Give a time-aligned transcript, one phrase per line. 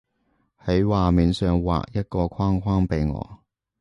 [0.65, 3.41] 喺畫面上畫一個框框畀我